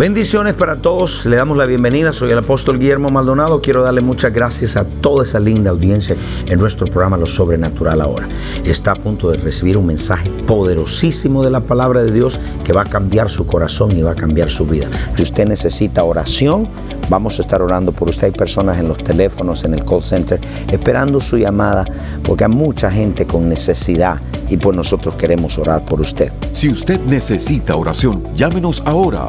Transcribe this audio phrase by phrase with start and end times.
[0.00, 4.32] Bendiciones para todos, le damos la bienvenida, soy el apóstol Guillermo Maldonado, quiero darle muchas
[4.32, 8.26] gracias a toda esa linda audiencia en nuestro programa Lo Sobrenatural ahora.
[8.64, 12.80] Está a punto de recibir un mensaje poderosísimo de la palabra de Dios que va
[12.80, 14.88] a cambiar su corazón y va a cambiar su vida.
[15.16, 16.70] Si usted necesita oración,
[17.10, 18.28] vamos a estar orando por usted.
[18.28, 20.40] Hay personas en los teléfonos, en el call center,
[20.72, 21.84] esperando su llamada,
[22.22, 26.32] porque hay mucha gente con necesidad y pues nosotros queremos orar por usted.
[26.52, 29.28] Si usted necesita oración, llámenos ahora.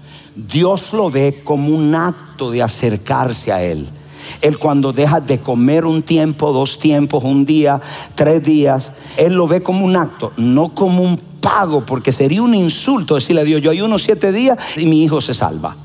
[0.35, 3.87] Dios lo ve como un acto de acercarse a Él.
[4.41, 7.81] Él cuando deja de comer un tiempo, dos tiempos, un día,
[8.15, 12.53] tres días, Él lo ve como un acto, no como un pago, porque sería un
[12.53, 15.75] insulto decirle a Dios, yo hay unos siete días y mi hijo se salva.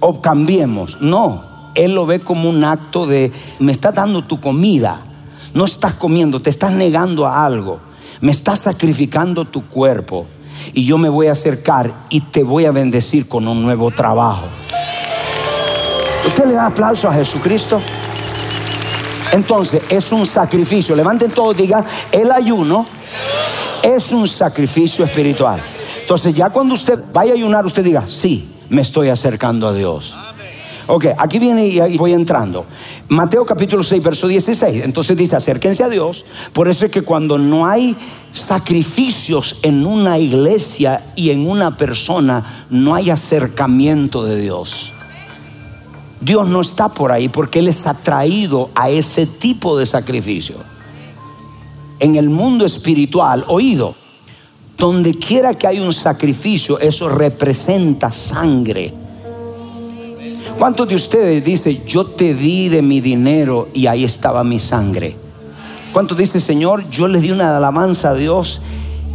[0.00, 0.98] O cambiemos.
[1.00, 1.42] No,
[1.74, 5.00] Él lo ve como un acto de, me está dando tu comida,
[5.54, 7.80] no estás comiendo, te estás negando a algo,
[8.20, 10.26] me estás sacrificando tu cuerpo
[10.72, 14.46] y yo me voy a acercar y te voy a bendecir con un nuevo trabajo.
[16.26, 17.80] ¿Usted le da aplauso a Jesucristo?
[19.32, 20.94] Entonces es un sacrificio.
[20.94, 22.86] Levanten todo, digan, el ayuno
[23.82, 25.60] es un sacrificio espiritual.
[26.00, 30.14] Entonces ya cuando usted vaya a ayunar, usted diga, sí, me estoy acercando a Dios.
[30.90, 32.64] Ok, aquí viene y voy entrando.
[33.08, 34.84] Mateo capítulo 6, verso 16.
[34.84, 36.24] Entonces dice, acérquense a Dios.
[36.54, 37.94] Por eso es que cuando no hay
[38.30, 44.94] sacrificios en una iglesia y en una persona, no hay acercamiento de Dios.
[46.22, 50.56] Dios no está por ahí porque Él es atraído a ese tipo de sacrificio.
[52.00, 53.94] En el mundo espiritual, oído,
[54.78, 59.07] donde quiera que hay un sacrificio, eso representa sangre
[60.58, 65.16] ¿Cuántos de ustedes dicen, yo te di de mi dinero y ahí estaba mi sangre?
[65.92, 68.60] ¿Cuántos dicen, Señor, yo le di una alabanza a Dios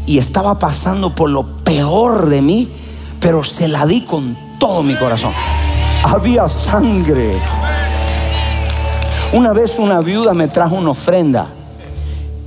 [0.06, 2.70] y estaba pasando por lo peor de mí,
[3.20, 5.34] pero se la di con todo mi corazón?
[6.06, 7.36] Había sangre.
[9.34, 11.48] Una vez una viuda me trajo una ofrenda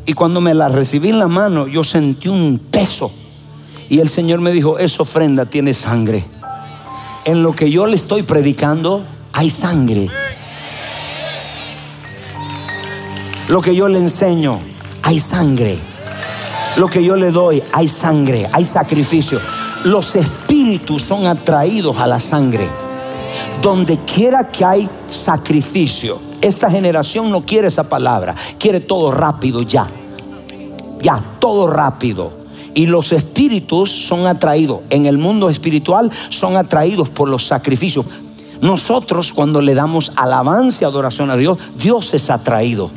[0.07, 3.11] y cuando me la recibí en la mano yo sentí un peso
[3.91, 6.25] y el Señor me dijo, esa ofrenda tiene sangre
[7.26, 10.09] en lo que yo le estoy predicando hay sangre.
[13.48, 14.60] Lo que yo le enseño,
[15.03, 15.76] hay sangre.
[16.76, 19.41] Lo que yo le doy, hay sangre, hay sacrificio.
[19.84, 22.69] Los espíritus son atraídos a la sangre.
[23.60, 29.86] Donde quiera que hay sacrificio, esta generación no quiere esa palabra, quiere todo rápido ya.
[31.00, 32.46] Ya, todo rápido.
[32.76, 38.04] Y los espíritus son atraídos, en el mundo espiritual son atraídos por los sacrificios.
[38.60, 42.91] Nosotros cuando le damos alabanza y adoración a Dios, Dios es atraído.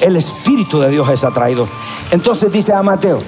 [0.00, 1.66] El Espíritu de Dios es atraído.
[2.12, 3.18] Entonces dice a Mateo,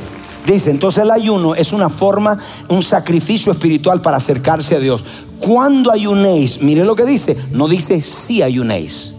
[0.46, 5.04] dice, entonces el ayuno es una forma, un sacrificio espiritual para acercarse a Dios.
[5.40, 9.12] Cuando ayunéis, mire lo que dice, no dice si ayunéis.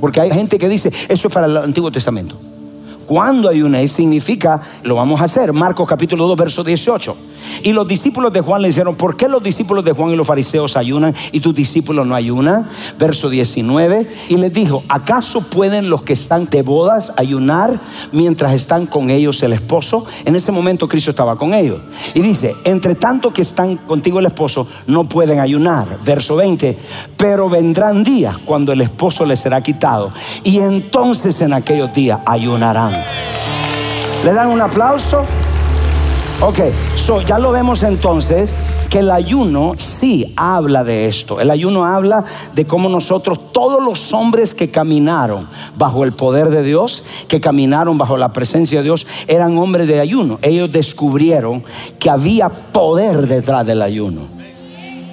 [0.00, 2.36] Porque hay gente que dice, eso es para el Antiguo Testamento
[3.08, 5.50] cuando ayunéis significa, lo vamos a hacer.
[5.54, 7.16] Marcos capítulo 2, verso 18.
[7.62, 10.26] Y los discípulos de Juan le dijeron, ¿por qué los discípulos de Juan y los
[10.26, 12.68] fariseos ayunan y tus discípulos no ayunan?
[12.98, 14.08] Verso 19.
[14.28, 17.80] Y les dijo, ¿acaso pueden los que están de bodas ayunar
[18.12, 20.06] mientras están con ellos el esposo?
[20.24, 21.80] En ese momento Cristo estaba con ellos.
[22.14, 25.98] Y dice, entre tanto que están contigo el esposo, no pueden ayunar.
[26.04, 26.78] Verso 20.
[27.16, 30.12] Pero vendrán días cuando el esposo les será quitado.
[30.44, 32.92] Y entonces en aquellos días ayunarán.
[34.24, 35.24] ¿Le dan un aplauso?
[36.40, 36.60] Ok,
[36.94, 38.54] so ya lo vemos entonces
[38.88, 41.40] que el ayuno sí habla de esto.
[41.40, 42.24] El ayuno habla
[42.54, 47.98] de cómo nosotros, todos los hombres que caminaron bajo el poder de Dios, que caminaron
[47.98, 50.38] bajo la presencia de Dios, eran hombres de ayuno.
[50.40, 51.64] Ellos descubrieron
[51.98, 54.37] que había poder detrás del ayuno.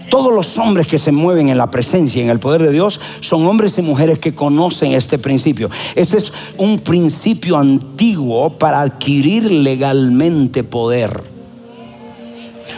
[0.10, 3.00] Todos los hombres que se mueven en la presencia y en el poder de Dios
[3.20, 5.70] son hombres y mujeres que conocen este principio.
[5.96, 11.22] Ese es un principio antiguo para adquirir legalmente poder.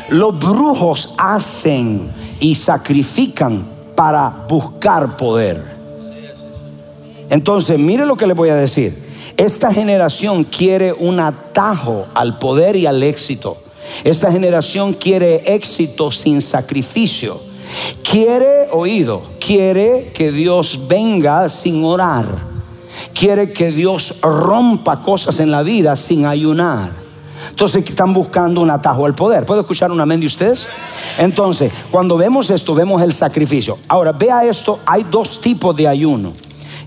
[0.09, 2.09] Los brujos hacen
[2.39, 3.65] y sacrifican
[3.95, 5.63] para buscar poder.
[7.29, 9.05] Entonces, mire lo que le voy a decir.
[9.35, 13.57] Esta generación quiere un atajo al poder y al éxito.
[14.03, 17.39] Esta generación quiere éxito sin sacrificio.
[18.09, 22.25] Quiere oído, quiere que Dios venga sin orar.
[23.13, 26.91] Quiere que Dios rompa cosas en la vida sin ayunar.
[27.49, 29.45] Entonces están buscando un atajo al poder.
[29.45, 30.67] ¿Puedo escuchar un amén de ustedes?
[31.17, 33.77] Entonces, cuando vemos esto, vemos el sacrificio.
[33.87, 36.33] Ahora, vea esto, hay dos tipos de ayuno.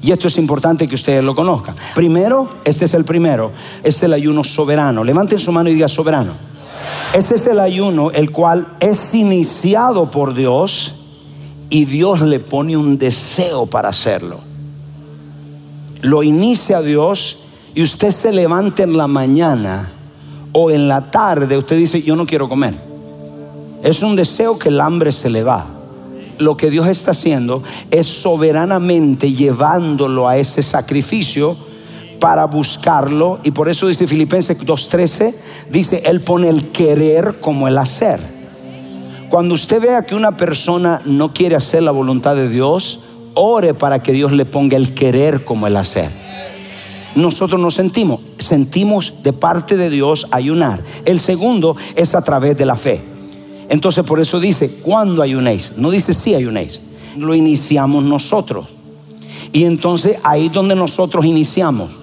[0.02, 1.74] Y esto es importante que ustedes lo conozcan.
[1.94, 3.52] Primero, este es el primero,
[3.82, 5.04] es el ayuno soberano.
[5.04, 6.32] Levanten su mano y diga soberano.
[7.12, 10.94] Ese es el ayuno el cual es iniciado por Dios
[11.68, 14.38] y Dios le pone un deseo para hacerlo.
[16.02, 17.40] Lo inicia Dios
[17.74, 19.90] y usted se levanta en la mañana
[20.52, 22.74] o en la tarde, usted dice, yo no quiero comer.
[23.82, 25.66] Es un deseo que el hambre se le va.
[26.38, 31.56] Lo que Dios está haciendo es soberanamente llevándolo a ese sacrificio
[32.20, 33.40] para buscarlo.
[33.42, 35.34] Y por eso dice Filipenses 2.13,
[35.70, 38.20] dice, Él pone el querer como el hacer.
[39.30, 43.00] Cuando usted vea que una persona no quiere hacer la voluntad de Dios,
[43.34, 46.10] ore para que Dios le ponga el querer como el hacer.
[47.14, 50.82] Nosotros nos sentimos, sentimos de parte de Dios ayunar.
[51.04, 53.02] El segundo es a través de la fe.
[53.68, 55.74] Entonces por eso dice, cuando ayunéis?
[55.76, 56.80] No dice si ayunéis.
[57.16, 58.66] Lo iniciamos nosotros.
[59.52, 61.99] Y entonces ahí donde nosotros iniciamos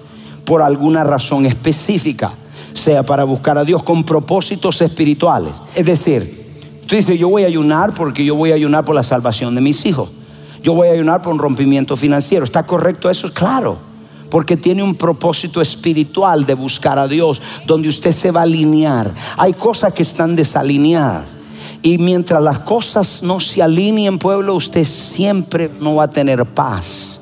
[0.48, 2.32] por alguna razón específica,
[2.72, 5.52] sea para buscar a Dios con propósitos espirituales.
[5.74, 9.02] Es decir, tú dices, yo voy a ayunar porque yo voy a ayunar por la
[9.02, 10.08] salvación de mis hijos.
[10.62, 12.46] Yo voy a ayunar por un rompimiento financiero.
[12.46, 13.30] ¿Está correcto eso?
[13.30, 13.76] Claro.
[14.30, 19.12] Porque tiene un propósito espiritual de buscar a Dios, donde usted se va a alinear.
[19.36, 21.36] Hay cosas que están desalineadas.
[21.82, 27.20] Y mientras las cosas no se alineen, pueblo, usted siempre no va a tener paz.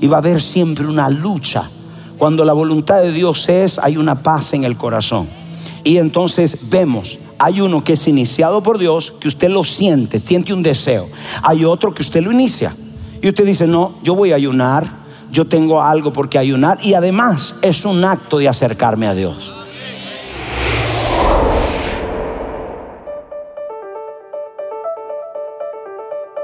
[0.00, 1.70] Y va a haber siempre una lucha
[2.20, 5.26] cuando la voluntad de Dios es, hay una paz en el corazón.
[5.84, 10.52] Y entonces vemos, hay uno que es iniciado por Dios, que usted lo siente, siente
[10.52, 11.08] un deseo.
[11.42, 12.76] Hay otro que usted lo inicia.
[13.22, 14.86] Y usted dice, no, yo voy a ayunar,
[15.32, 16.78] yo tengo algo por qué ayunar.
[16.82, 19.50] Y además es un acto de acercarme a Dios.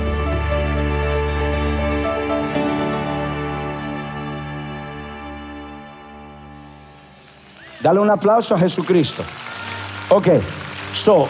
[7.83, 9.23] Dale un aplauso a Jesucristo.
[10.11, 10.29] Ok,
[10.93, 11.27] so,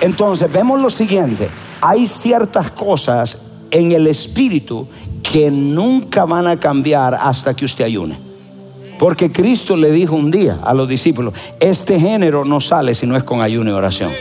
[0.00, 1.48] entonces vemos lo siguiente.
[1.80, 3.38] Hay ciertas cosas
[3.70, 4.88] en el espíritu
[5.34, 8.16] que nunca van a cambiar hasta que usted ayune.
[9.00, 13.16] Porque Cristo le dijo un día a los discípulos, este género no sale si no
[13.16, 14.12] es con ayuno y oración.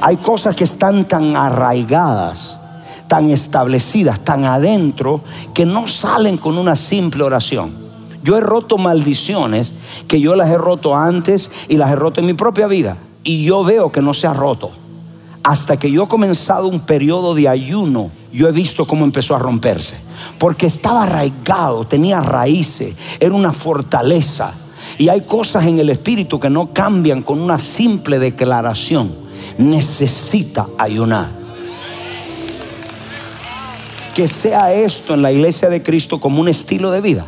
[0.00, 2.58] Hay cosas que están tan arraigadas,
[3.08, 5.20] tan establecidas, tan adentro,
[5.52, 7.70] que no salen con una simple oración.
[8.22, 9.74] Yo he roto maldiciones
[10.08, 12.96] que yo las he roto antes y las he roto en mi propia vida.
[13.22, 14.70] Y yo veo que no se ha roto.
[15.44, 19.38] Hasta que yo he comenzado un periodo de ayuno, yo he visto cómo empezó a
[19.38, 19.96] romperse
[20.38, 24.52] porque estaba arraigado, tenía raíces, era una fortaleza.
[24.98, 29.14] Y hay cosas en el espíritu que no cambian con una simple declaración.
[29.58, 31.28] Necesita ayunar.
[34.14, 37.26] Que sea esto en la iglesia de Cristo como un estilo de vida.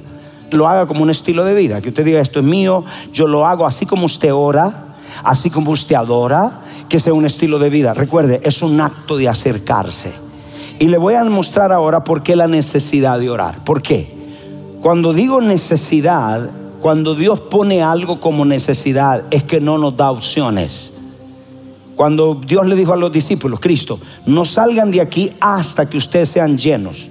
[0.53, 1.81] Lo haga como un estilo de vida.
[1.81, 4.95] Que usted diga, esto es mío, yo lo hago así como usted ora,
[5.25, 7.95] así como usted adora, que sea un estilo de vida.
[7.95, 10.13] Recuerde, es un acto de acercarse.
[10.79, 13.65] Y le voy a mostrar ahora por qué la necesidad de orar.
[13.65, 14.15] ¿Por qué?
[14.83, 16.51] Cuando digo necesidad,
[16.81, 20.93] cuando Dios pone algo como necesidad, es que no nos da opciones.
[21.97, 26.29] Cuando Dios le dijo a los discípulos, Cristo, no salgan de aquí hasta que ustedes
[26.29, 27.09] sean llenos.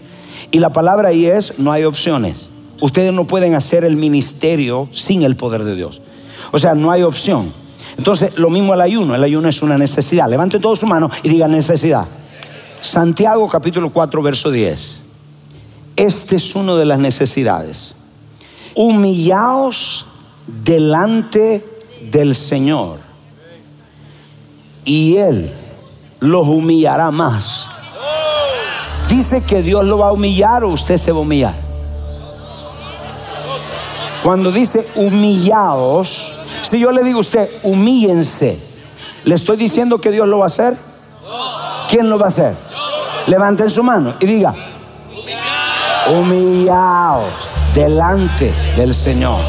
[0.52, 2.50] Y la palabra ahí es, no hay opciones.
[2.82, 6.02] Ustedes no pueden hacer el ministerio sin el poder de Dios.
[6.52, 7.52] O sea, no hay opción.
[7.98, 9.16] Entonces, lo mismo el ayuno.
[9.16, 10.30] El ayuno es una necesidad.
[10.30, 12.06] Levanten todos su mano y digan necesidad.
[12.82, 15.02] Santiago capítulo 4, verso 10.
[15.96, 17.96] Este es uno de las necesidades.
[18.76, 20.06] Humillaos
[20.64, 21.66] delante
[22.12, 23.00] del Señor
[24.84, 25.52] y Él
[26.20, 27.68] los humillará más.
[29.10, 31.56] Dice que Dios lo va a humillar o usted se va a humillar.
[34.24, 38.58] Cuando dice humillaos, si yo le digo a usted, humíllense,
[39.24, 40.76] ¿le estoy diciendo que Dios lo va a hacer?
[41.90, 42.56] ¿Quién lo va a hacer?
[43.28, 44.54] Levanten su mano y diga,
[46.10, 49.40] humillaos delante del Señor.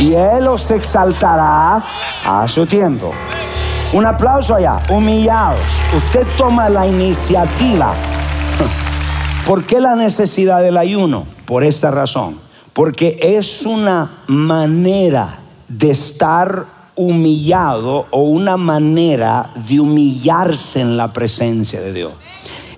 [0.00, 1.80] Y Él os exaltará
[2.26, 3.12] a su tiempo.
[3.92, 5.60] Un aplauso allá, humillaos.
[5.96, 7.94] Usted toma la iniciativa.
[9.46, 11.24] ¿Por qué la necesidad del ayuno?
[11.46, 12.40] Por esta razón.
[12.72, 16.66] Porque es una manera de estar
[16.96, 22.12] humillado o una manera de humillarse en la presencia de Dios.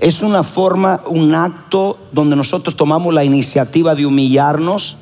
[0.00, 4.96] Es una forma, un acto donde nosotros tomamos la iniciativa de humillarnos.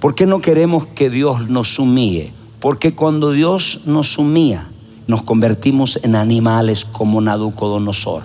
[0.00, 2.32] ¿Por qué no queremos que Dios nos humille?
[2.60, 4.68] Porque cuando Dios nos humilla,
[5.06, 8.24] nos convertimos en animales como Nabucodonosor.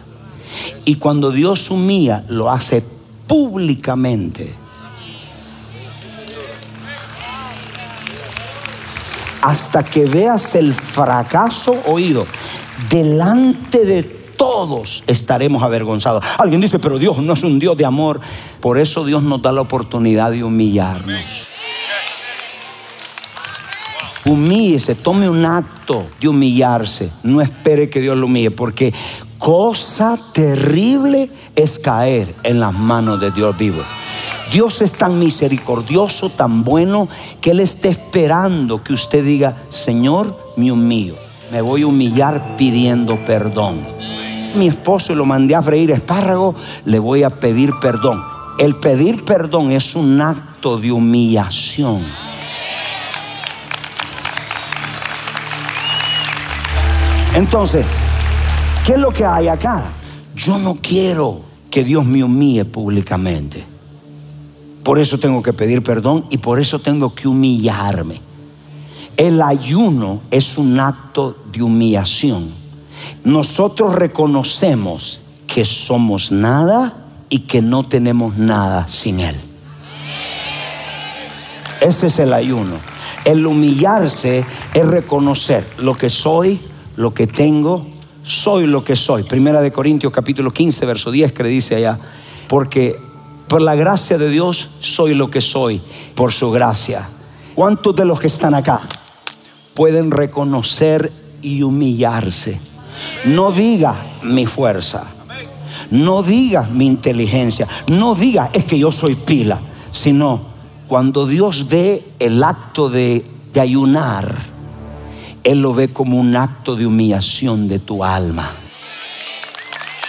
[0.85, 2.83] Y cuando Dios humilla, lo hace
[3.27, 4.53] públicamente.
[9.41, 12.25] Hasta que veas el fracaso oído
[12.89, 14.03] delante de
[14.37, 16.23] todos estaremos avergonzados.
[16.37, 18.21] Alguien dice, pero Dios no es un Dios de amor.
[18.61, 21.47] Por eso Dios nos da la oportunidad de humillarnos.
[24.25, 27.11] Humíllese, tome un acto de humillarse.
[27.23, 28.93] No espere que Dios lo humille, porque
[29.37, 33.81] cosa terrible es caer en las manos de Dios vivo.
[34.51, 37.09] Dios es tan misericordioso, tan bueno,
[37.41, 41.15] que Él está esperando que usted diga, Señor, me humillo.
[41.51, 43.85] Me voy a humillar pidiendo perdón.
[44.55, 48.23] Mi esposo lo mandé a freír espárrago, le voy a pedir perdón.
[48.57, 52.03] El pedir perdón es un acto de humillación.
[57.35, 57.85] Entonces,
[58.85, 59.83] ¿qué es lo que hay acá?
[60.35, 63.76] Yo no quiero que Dios me humille públicamente.
[64.87, 68.21] Por eso tengo que pedir perdón y por eso tengo que humillarme.
[69.17, 72.53] El ayuno es un acto de humillación.
[73.25, 79.35] Nosotros reconocemos que somos nada y que no tenemos nada sin Él.
[81.81, 82.77] Ese es el ayuno.
[83.25, 86.61] El humillarse es reconocer lo que soy,
[86.95, 87.85] lo que tengo,
[88.23, 89.23] soy lo que soy.
[89.23, 91.99] Primera de Corintios capítulo 15, verso 10 que le dice allá,
[92.47, 93.05] porque
[93.47, 95.81] por la gracia de Dios soy lo que soy,
[96.15, 97.07] por su gracia.
[97.55, 98.81] ¿Cuántos de los que están acá
[99.73, 101.11] pueden reconocer
[101.41, 102.59] y humillarse?
[103.25, 105.07] No diga mi fuerza,
[105.91, 109.59] no diga mi inteligencia, no diga es que yo soy pila,
[109.91, 110.41] sino
[110.87, 113.25] cuando Dios ve el acto de,
[113.59, 114.35] ayunar,
[115.43, 118.51] Él lo ve como un acto de humillación de tu alma.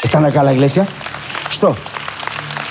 [0.03, 0.87] ¿Están acá la iglesia?
[1.51, 1.75] So,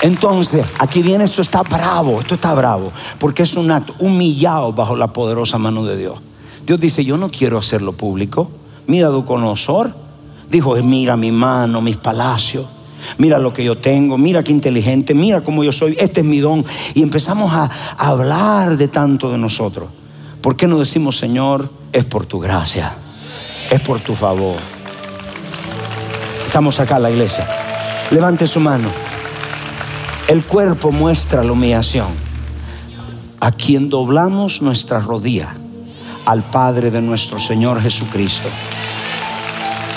[0.00, 4.96] entonces, aquí viene, esto está bravo, esto está bravo, porque es un acto humillado bajo
[4.96, 6.18] la poderosa mano de Dios.
[6.64, 8.50] Dios dice, yo no quiero hacerlo público.
[8.86, 9.94] Mira, Duconosor
[10.50, 12.66] dijo, mira mi mano, mis palacios,
[13.18, 16.38] mira lo que yo tengo, mira qué inteligente, mira cómo yo soy, este es mi
[16.38, 16.64] don.
[16.94, 19.88] Y empezamos a, a hablar de tanto de nosotros.
[20.40, 22.94] ¿Por qué no decimos, Señor, es por tu gracia,
[23.70, 24.56] es por tu favor?
[26.46, 27.48] Estamos acá en la iglesia.
[28.10, 28.88] Levante su mano.
[30.28, 32.08] El cuerpo muestra la humillación.
[33.40, 35.54] A quien doblamos nuestra rodilla,
[36.26, 38.50] al Padre de nuestro Señor Jesucristo.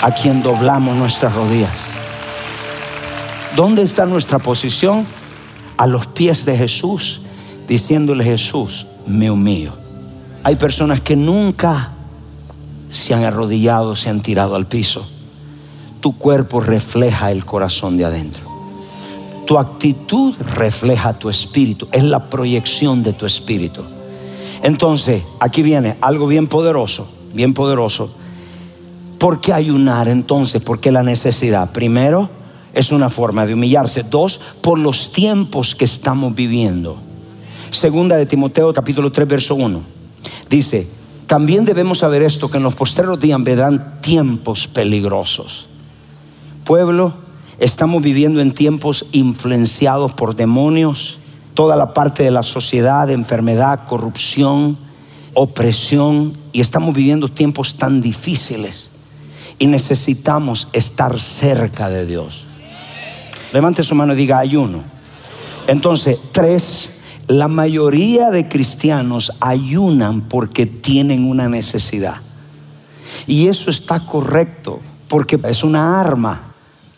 [0.00, 1.76] A quien doblamos nuestras rodillas.
[3.56, 5.06] ¿Dónde está nuestra posición?
[5.76, 7.20] A los pies de Jesús,
[7.68, 9.74] diciéndole Jesús, me humillo.
[10.44, 11.90] Hay personas que nunca
[12.88, 15.06] se han arrodillado, se han tirado al piso.
[16.00, 18.51] Tu cuerpo refleja el corazón de adentro.
[19.52, 23.82] Tu actitud refleja tu espíritu, es la proyección de tu espíritu.
[24.62, 28.08] Entonces, aquí viene algo bien poderoso, bien poderoso.
[29.18, 30.62] ¿Por qué ayunar entonces?
[30.62, 31.70] ¿Por qué la necesidad?
[31.70, 32.30] Primero,
[32.72, 34.04] es una forma de humillarse.
[34.04, 36.96] Dos, por los tiempos que estamos viviendo.
[37.70, 39.82] Segunda de Timoteo capítulo 3, verso 1.
[40.48, 40.88] Dice,
[41.26, 45.66] también debemos saber esto, que en los postreros días vendrán tiempos peligrosos.
[46.64, 47.12] Pueblo,
[47.62, 51.18] estamos viviendo en tiempos influenciados por demonios
[51.54, 54.76] toda la parte de la sociedad, enfermedad, corrupción,
[55.34, 58.90] opresión, y estamos viviendo tiempos tan difíciles
[59.60, 62.46] y necesitamos estar cerca de Dios.
[63.52, 64.82] Levante su mano y diga ayuno.
[65.68, 66.90] Entonces, tres,
[67.28, 72.16] la mayoría de cristianos ayunan porque tienen una necesidad.
[73.28, 76.51] Y eso está correcto, porque es una arma,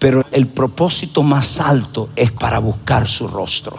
[0.04, 3.78] pero el propósito más alto es para buscar su rostro.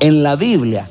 [0.00, 0.88] En la Biblia,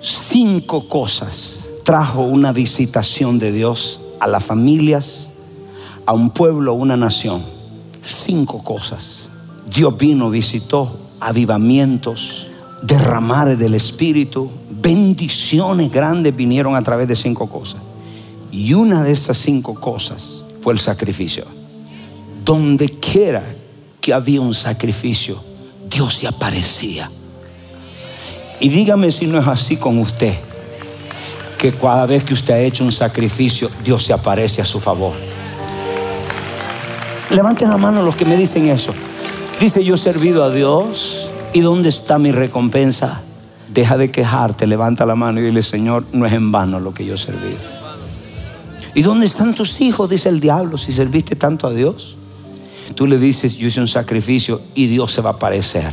[0.00, 5.28] cinco cosas trajo una visitación de Dios a las familias,
[6.06, 7.44] a un pueblo, a una nación.
[8.00, 9.28] Cinco cosas.
[9.70, 12.46] Dios vino, visitó, avivamientos,
[12.80, 17.82] derramar del Espíritu, bendiciones grandes vinieron a través de cinco cosas.
[18.50, 21.57] Y una de esas cinco cosas fue el sacrificio.
[22.48, 23.44] Donde quiera
[24.00, 25.38] que había un sacrificio,
[25.90, 27.10] Dios se aparecía.
[28.58, 30.34] Y dígame si no es así con usted,
[31.58, 35.12] que cada vez que usted ha hecho un sacrificio, Dios se aparece a su favor.
[37.28, 38.94] Levanten la mano los que me dicen eso.
[39.60, 41.28] Dice, yo he servido a Dios.
[41.52, 43.20] ¿Y dónde está mi recompensa?
[43.68, 47.04] Deja de quejarte, levanta la mano y dile, Señor, no es en vano lo que
[47.04, 47.58] yo he servido.
[48.94, 50.08] ¿Y dónde están tus hijos?
[50.08, 52.14] Dice el diablo, si serviste tanto a Dios.
[52.94, 55.92] Tú le dices, yo hice un sacrificio y Dios se va a aparecer.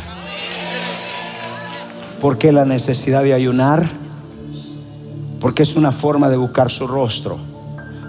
[2.21, 3.87] ¿Por qué la necesidad de ayunar?
[5.39, 7.37] Porque es una forma de buscar su rostro.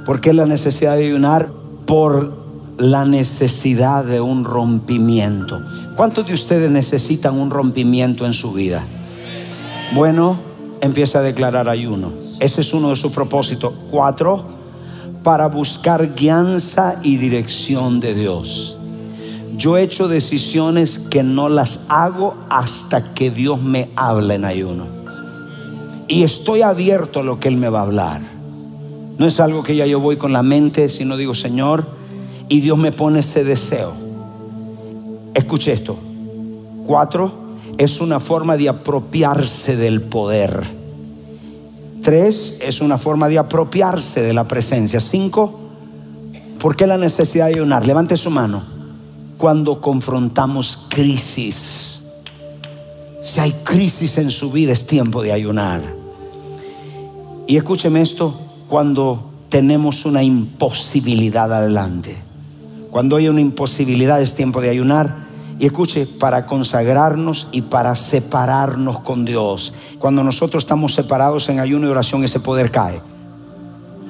[0.06, 1.50] ¿Por qué la necesidad de ayunar?
[1.84, 2.46] Por
[2.78, 5.60] la necesidad de un rompimiento.
[5.96, 8.84] ¿Cuántos de ustedes necesitan un rompimiento en su vida?
[9.94, 10.38] Bueno,
[10.80, 12.12] empieza a declarar ayuno.
[12.40, 13.72] Ese es uno de sus propósitos.
[13.90, 14.44] Cuatro,
[15.22, 18.75] para buscar guianza y dirección de Dios.
[19.56, 24.86] Yo he hecho decisiones que no las hago hasta que Dios me habla en ayuno.
[26.08, 28.20] Y estoy abierto a lo que Él me va a hablar.
[29.18, 31.86] No es algo que ya yo voy con la mente, sino digo, Señor,
[32.48, 33.92] y Dios me pone ese deseo.
[35.32, 35.96] Escuche esto.
[36.86, 37.32] Cuatro,
[37.78, 40.64] es una forma de apropiarse del poder.
[42.02, 45.00] Tres, es una forma de apropiarse de la presencia.
[45.00, 45.58] Cinco,
[46.60, 47.86] ¿por qué la necesidad de ayunar?
[47.86, 48.75] Levante su mano.
[49.38, 52.02] Cuando confrontamos crisis.
[53.22, 55.82] Si hay crisis en su vida, es tiempo de ayunar.
[57.46, 62.16] Y escúcheme esto, cuando tenemos una imposibilidad adelante.
[62.90, 65.26] Cuando hay una imposibilidad es tiempo de ayunar.
[65.58, 69.72] Y escuche, para consagrarnos y para separarnos con Dios.
[69.98, 73.00] Cuando nosotros estamos separados en ayuno y oración, ese poder cae.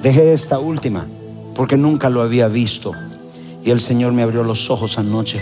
[0.01, 1.07] Dejé esta última,
[1.55, 2.93] porque nunca lo había visto.
[3.67, 5.41] Y el Señor me abrió los ojos anoche.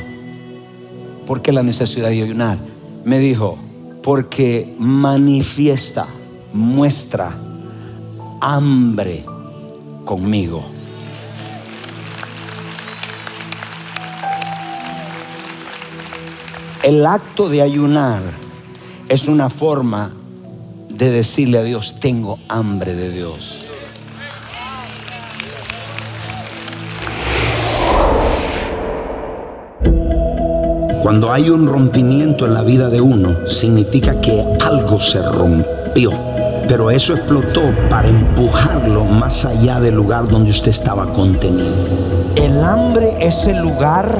[1.27, 2.57] ¿Por qué la necesidad de ayunar?
[3.03, 3.59] Me dijo,
[4.01, 6.07] porque manifiesta,
[6.51, 7.37] muestra
[8.41, 9.23] hambre
[10.05, 10.63] conmigo.
[16.81, 18.23] El acto de ayunar
[19.07, 20.11] es una forma
[20.89, 23.64] de decirle a Dios, tengo hambre de Dios.
[31.05, 36.09] Cuando hay un rompimiento en la vida de uno, significa que algo se rompió.
[36.67, 41.75] Pero eso explotó para empujarlo más allá del lugar donde usted estaba contenido.
[42.35, 44.19] El hambre es el lugar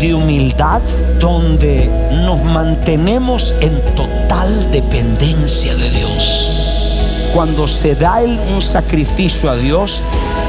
[0.00, 0.82] de humildad
[1.20, 1.88] donde
[2.24, 6.65] nos mantenemos en total dependencia de Dios.
[7.36, 10.00] Cuando se da un sacrificio a Dios,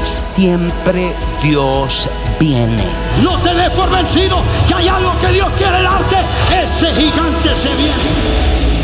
[0.02, 2.08] siempre Dios
[2.40, 2.82] viene.
[3.22, 6.16] No te des por vencido, que hay algo que Dios quiere darte.
[6.64, 8.77] Ese gigante se viene.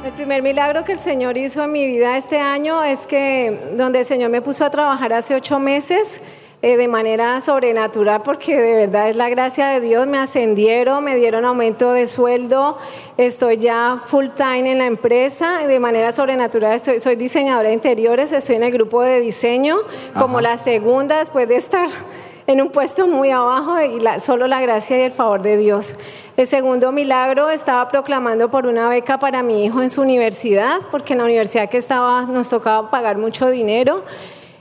[0.03, 3.99] El primer milagro que el Señor hizo en mi vida este año es que donde
[3.99, 6.23] el Señor me puso a trabajar hace ocho meses,
[6.65, 10.07] eh, de manera sobrenatural porque de verdad es la gracia de Dios.
[10.07, 12.79] Me ascendieron, me dieron aumento de sueldo,
[13.19, 18.57] estoy ya full time en la empresa, de manera sobrenatural soy diseñadora de interiores, estoy
[18.57, 19.77] en el grupo de diseño
[20.19, 21.87] como la segunda después de estar
[22.47, 25.97] en un puesto muy abajo y solo la gracia y el favor de Dios.
[26.39, 31.13] El segundo milagro estaba proclamando por una beca para mi hijo en su universidad, porque
[31.13, 34.03] en la universidad que estaba nos tocaba pagar mucho dinero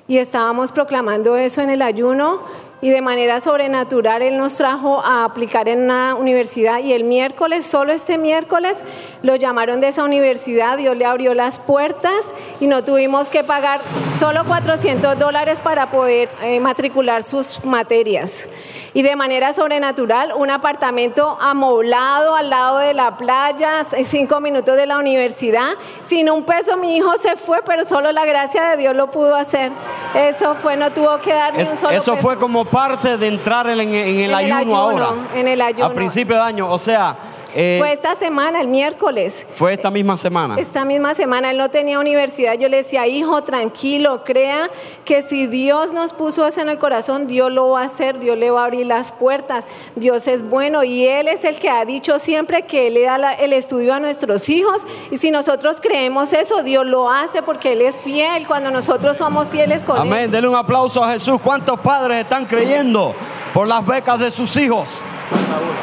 [0.07, 2.41] y estábamos proclamando eso en el ayuno
[2.81, 7.65] y de manera sobrenatural Él nos trajo a aplicar en una universidad y el miércoles,
[7.65, 8.83] solo este miércoles,
[9.21, 13.79] lo llamaron de esa universidad, Dios le abrió las puertas y no tuvimos que pagar
[14.19, 18.49] solo 400 dólares para poder eh, matricular sus materias
[18.93, 24.86] y de manera sobrenatural un apartamento amoblado al lado de la playa, cinco minutos de
[24.86, 25.69] la universidad.
[26.01, 29.36] Sin un peso mi hijo se fue, pero solo la gracia de Dios lo pudo
[29.36, 29.71] hacer.
[30.13, 33.67] Eso fue, no tuvo que dar ni un solo Eso fue como parte de entrar
[33.67, 35.10] en, el, ayuno ahora.
[35.36, 35.86] En el ayuno.
[35.86, 37.15] A principio de año, o sea,
[37.55, 39.45] eh, fue esta semana, el miércoles.
[39.53, 40.55] Fue esta misma semana.
[40.57, 42.55] Esta misma semana, él no tenía universidad.
[42.55, 44.69] Yo le decía, hijo, tranquilo, crea
[45.05, 48.37] que si Dios nos puso eso en el corazón, Dios lo va a hacer, Dios
[48.37, 49.65] le va a abrir las puertas.
[49.95, 53.33] Dios es bueno y Él es el que ha dicho siempre que Él le da
[53.33, 54.85] el estudio a nuestros hijos.
[55.11, 59.47] Y si nosotros creemos eso, Dios lo hace porque Él es fiel cuando nosotros somos
[59.47, 60.01] fieles con Él.
[60.01, 61.39] Amén, denle un aplauso a Jesús.
[61.41, 63.13] ¿Cuántos padres están creyendo
[63.53, 65.03] por las becas de sus hijos?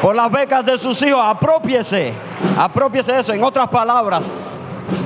[0.01, 1.21] Por las becas de sus hijos.
[1.23, 2.13] Apropiese,
[2.57, 3.33] apropiese eso.
[3.33, 4.23] En otras palabras,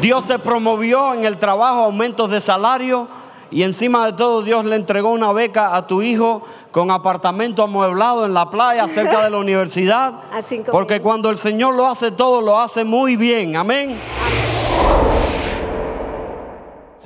[0.02, 3.08] Dios te promovió en el trabajo aumentos de salario
[3.52, 8.26] y encima de todo Dios le entregó una beca a tu hijo con apartamento amueblado
[8.26, 10.14] en la playa cerca de la universidad.
[10.72, 13.56] Porque cuando el Señor lo hace todo, lo hace muy bien.
[13.56, 14.00] Amén.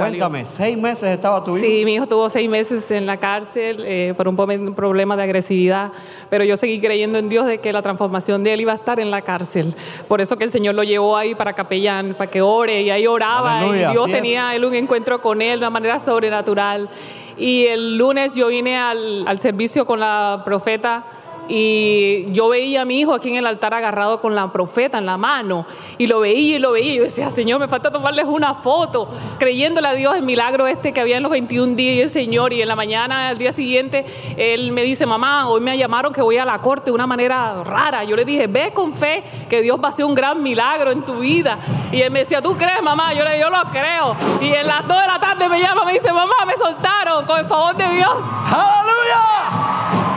[0.03, 1.59] Cuéntame, ¿seis meses estaba tu hijo?
[1.59, 5.91] Sí, mi hijo tuvo seis meses en la cárcel eh, por un problema de agresividad,
[6.29, 8.99] pero yo seguí creyendo en Dios de que la transformación de él iba a estar
[8.99, 9.75] en la cárcel.
[10.07, 13.07] Por eso que el Señor lo llevó ahí para capellán, para que ore, y ahí
[13.07, 16.89] oraba, y Dios tenía él un encuentro con él de una manera sobrenatural.
[17.38, 21.03] Y el lunes yo vine al, al servicio con la profeta
[21.49, 25.05] y yo veía a mi hijo aquí en el altar agarrado con la profeta en
[25.05, 25.65] la mano
[25.97, 29.09] y lo veía y lo veía y yo decía, Señor, me falta tomarles una foto,
[29.39, 32.53] creyéndole a Dios el milagro este que había en los 21 días y el Señor
[32.53, 34.05] y en la mañana, al día siguiente,
[34.38, 37.63] él me dice, mamá, hoy me llamaron que voy a la corte de una manera
[37.63, 38.03] rara.
[38.03, 41.03] Yo le dije, ve con fe que Dios va a hacer un gran milagro en
[41.03, 41.59] tu vida.
[41.91, 43.13] Y él me decía, ¿tú crees, mamá?
[43.13, 44.15] Yo le dije, yo lo creo.
[44.41, 47.39] Y en las 2 de la tarde me llama, me dice, mamá, me soltaron con
[47.39, 48.15] el favor de Dios.
[48.45, 50.08] ¡Aleluya!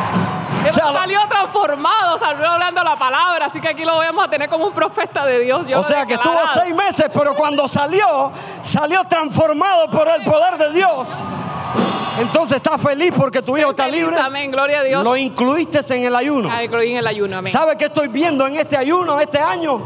[0.71, 4.73] Salió transformado, salió hablando la palabra, así que aquí lo vamos a tener como un
[4.73, 5.67] profeta de Dios.
[5.75, 10.73] o sea que estuvo seis meses, pero cuando salió, salió transformado por el poder de
[10.73, 11.09] Dios.
[12.21, 14.19] Entonces está feliz porque tu hijo está libre.
[14.19, 15.03] Amén, gloria a Dios.
[15.03, 16.49] Lo incluiste en el ayuno.
[16.53, 17.53] Ah, incluí en el ayuno, amén.
[17.53, 19.81] ¿Sabe qué estoy viendo en este ayuno, este año?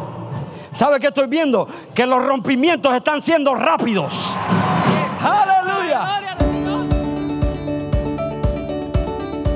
[0.72, 1.66] ¿Sabe qué estoy viendo?
[1.94, 4.12] Que los rompimientos están siendo rápidos.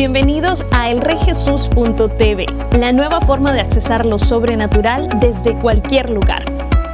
[0.00, 2.46] Bienvenidos a elrejesus.tv,
[2.78, 6.42] la nueva forma de accesar lo sobrenatural desde cualquier lugar.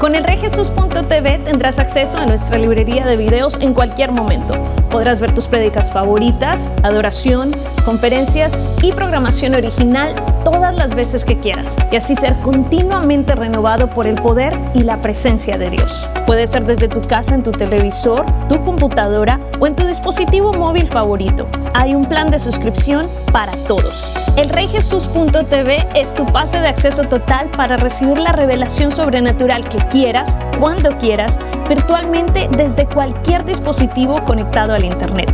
[0.00, 4.56] Con elrejesus.tv tendrás acceso a nuestra librería de videos en cualquier momento.
[4.90, 10.12] Podrás ver tus prédicas favoritas, adoración, conferencias y programación original
[10.44, 15.00] todas las veces que quieras y así ser continuamente renovado por el poder y la
[15.00, 16.10] presencia de Dios.
[16.26, 20.88] Puede ser desde tu casa, en tu televisor, tu computadora o en tu dispositivo móvil
[20.88, 21.46] favorito.
[21.78, 24.16] Hay un plan de suscripción para todos.
[24.38, 30.34] El reyjesus.tv es tu pase de acceso total para recibir la revelación sobrenatural que quieras,
[30.58, 35.30] cuando quieras, virtualmente desde cualquier dispositivo conectado al Internet.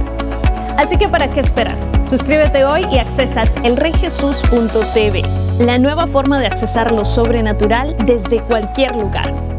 [0.76, 1.76] Así que ¿para qué esperar?
[2.04, 5.22] Suscríbete hoy y accesa elreyjesus.tv,
[5.60, 9.51] la nueva forma de accesar lo sobrenatural desde cualquier lugar.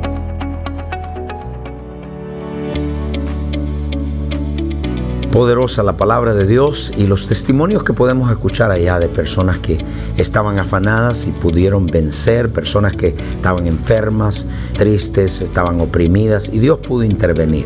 [5.33, 9.83] Poderosa la palabra de Dios y los testimonios que podemos escuchar allá de personas que
[10.15, 14.45] estaban afanadas y pudieron vencer, personas que estaban enfermas,
[14.77, 17.65] tristes, estaban oprimidas y Dios pudo intervenir.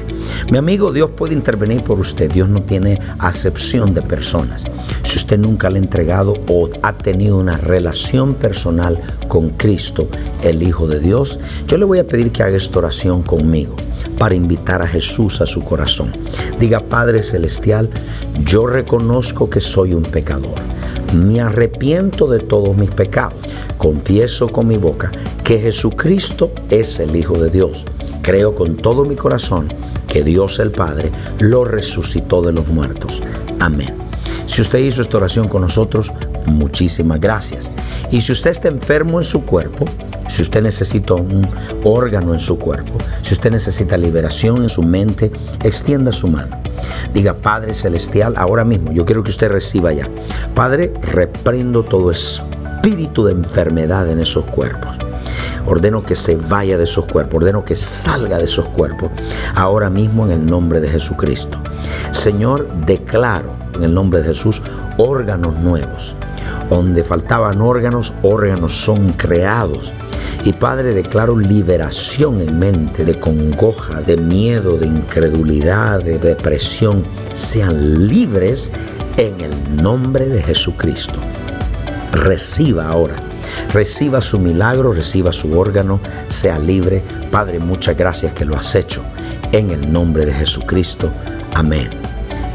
[0.49, 2.31] Mi amigo, Dios puede intervenir por usted.
[2.31, 4.63] Dios no tiene acepción de personas.
[5.03, 10.07] Si usted nunca le ha entregado o ha tenido una relación personal con Cristo,
[10.41, 13.75] el Hijo de Dios, yo le voy a pedir que haga esta oración conmigo
[14.17, 16.15] para invitar a Jesús a su corazón.
[16.59, 17.89] Diga, Padre Celestial,
[18.43, 20.55] yo reconozco que soy un pecador.
[21.13, 23.35] Me arrepiento de todos mis pecados.
[23.77, 25.11] Confieso con mi boca
[25.43, 27.85] que Jesucristo es el Hijo de Dios.
[28.21, 29.71] Creo con todo mi corazón
[30.07, 33.21] que Dios el Padre lo resucitó de los muertos.
[33.59, 33.95] Amén.
[34.47, 36.11] Si usted hizo esta oración con nosotros,
[36.45, 37.71] muchísimas gracias.
[38.11, 39.85] Y si usted está enfermo en su cuerpo,
[40.27, 41.47] si usted necesita un
[41.83, 45.31] órgano en su cuerpo, si usted necesita liberación en su mente,
[45.63, 46.57] extienda su mano.
[47.13, 50.07] Diga, Padre Celestial, ahora mismo yo quiero que usted reciba ya.
[50.53, 54.95] Padre, reprendo todo espíritu de enfermedad en esos cuerpos.
[55.65, 59.11] Ordeno que se vaya de esos cuerpos, ordeno que salga de esos cuerpos,
[59.53, 61.57] ahora mismo en el nombre de Jesucristo.
[62.11, 64.61] Señor, declaro en el nombre de Jesús
[64.97, 66.15] órganos nuevos.
[66.69, 69.93] Donde faltaban órganos, órganos son creados.
[70.43, 77.05] Y Padre, declaro liberación en mente de congoja, de miedo, de incredulidad, de depresión.
[77.33, 78.71] Sean libres
[79.17, 81.19] en el nombre de Jesucristo.
[82.11, 83.15] Reciba ahora.
[83.73, 87.03] Reciba su milagro, reciba su órgano, sea libre.
[87.31, 89.03] Padre, muchas gracias que lo has hecho.
[89.51, 91.11] En el nombre de Jesucristo.
[91.55, 91.89] Amén